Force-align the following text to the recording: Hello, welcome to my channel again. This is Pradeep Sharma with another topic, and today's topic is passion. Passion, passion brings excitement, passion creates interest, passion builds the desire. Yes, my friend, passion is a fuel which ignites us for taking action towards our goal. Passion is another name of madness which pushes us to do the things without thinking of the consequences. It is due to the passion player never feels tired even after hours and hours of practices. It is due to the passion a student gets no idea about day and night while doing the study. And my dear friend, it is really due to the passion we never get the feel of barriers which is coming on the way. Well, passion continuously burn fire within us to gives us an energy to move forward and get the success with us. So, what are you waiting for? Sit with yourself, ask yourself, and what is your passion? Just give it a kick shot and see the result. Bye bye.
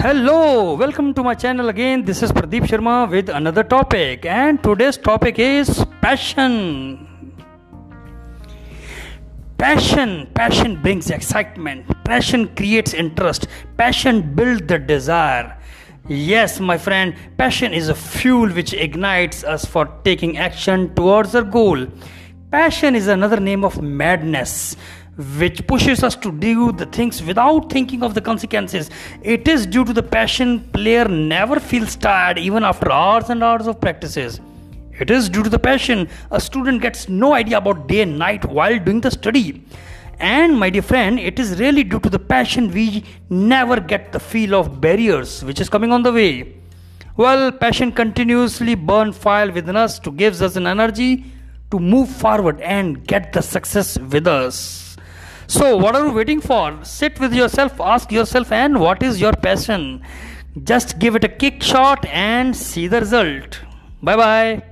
Hello, 0.00 0.74
welcome 0.74 1.12
to 1.12 1.24
my 1.24 1.34
channel 1.34 1.70
again. 1.70 2.04
This 2.04 2.22
is 2.22 2.30
Pradeep 2.30 2.68
Sharma 2.68 3.10
with 3.10 3.28
another 3.28 3.64
topic, 3.64 4.24
and 4.24 4.62
today's 4.62 4.96
topic 4.96 5.40
is 5.40 5.84
passion. 6.00 7.34
Passion, 9.58 10.28
passion 10.34 10.80
brings 10.80 11.10
excitement, 11.10 11.84
passion 12.04 12.46
creates 12.54 12.94
interest, 12.94 13.48
passion 13.76 14.36
builds 14.36 14.62
the 14.68 14.78
desire. 14.78 15.58
Yes, 16.06 16.60
my 16.60 16.78
friend, 16.78 17.16
passion 17.36 17.74
is 17.74 17.88
a 17.88 17.94
fuel 17.96 18.50
which 18.50 18.74
ignites 18.74 19.42
us 19.42 19.64
for 19.64 19.86
taking 20.04 20.38
action 20.38 20.94
towards 20.94 21.34
our 21.34 21.42
goal. 21.42 21.88
Passion 22.52 22.94
is 22.94 23.08
another 23.08 23.40
name 23.40 23.64
of 23.64 23.82
madness 23.82 24.76
which 25.36 25.66
pushes 25.66 26.04
us 26.04 26.14
to 26.14 26.30
do 26.30 26.70
the 26.70 26.86
things 26.86 27.22
without 27.22 27.70
thinking 27.72 28.02
of 28.04 28.14
the 28.14 28.20
consequences. 28.20 28.88
It 29.22 29.48
is 29.48 29.66
due 29.66 29.84
to 29.84 29.92
the 29.92 30.02
passion 30.02 30.60
player 30.72 31.08
never 31.08 31.58
feels 31.58 31.96
tired 31.96 32.38
even 32.38 32.62
after 32.62 32.90
hours 32.90 33.28
and 33.28 33.42
hours 33.42 33.66
of 33.66 33.80
practices. 33.80 34.40
It 35.00 35.10
is 35.10 35.28
due 35.28 35.42
to 35.42 35.50
the 35.50 35.58
passion 35.58 36.08
a 36.30 36.40
student 36.40 36.82
gets 36.82 37.08
no 37.08 37.34
idea 37.34 37.58
about 37.58 37.88
day 37.88 38.00
and 38.02 38.18
night 38.18 38.44
while 38.44 38.78
doing 38.78 39.00
the 39.00 39.10
study. 39.10 39.64
And 40.20 40.58
my 40.58 40.70
dear 40.70 40.82
friend, 40.82 41.18
it 41.18 41.38
is 41.38 41.58
really 41.58 41.84
due 41.84 42.00
to 42.00 42.10
the 42.10 42.18
passion 42.18 42.70
we 42.70 43.04
never 43.28 43.80
get 43.80 44.12
the 44.12 44.20
feel 44.20 44.54
of 44.54 44.80
barriers 44.80 45.44
which 45.44 45.60
is 45.60 45.68
coming 45.68 45.92
on 45.92 46.02
the 46.04 46.12
way. 46.12 46.54
Well, 47.16 47.50
passion 47.50 47.90
continuously 47.90 48.76
burn 48.76 49.12
fire 49.12 49.50
within 49.50 49.74
us 49.74 49.98
to 50.00 50.12
gives 50.12 50.42
us 50.42 50.54
an 50.54 50.68
energy 50.68 51.24
to 51.72 51.80
move 51.80 52.08
forward 52.08 52.60
and 52.60 53.04
get 53.04 53.32
the 53.32 53.42
success 53.42 53.98
with 53.98 54.28
us. 54.28 54.87
So, 55.48 55.76
what 55.78 55.96
are 55.96 56.06
you 56.06 56.12
waiting 56.12 56.40
for? 56.42 56.78
Sit 56.84 57.18
with 57.18 57.32
yourself, 57.32 57.80
ask 57.80 58.12
yourself, 58.12 58.52
and 58.52 58.78
what 58.78 59.02
is 59.02 59.18
your 59.20 59.32
passion? 59.32 60.02
Just 60.62 60.98
give 60.98 61.16
it 61.16 61.24
a 61.24 61.28
kick 61.28 61.62
shot 61.62 62.04
and 62.06 62.54
see 62.54 62.86
the 62.86 63.00
result. 63.00 63.60
Bye 64.02 64.16
bye. 64.16 64.67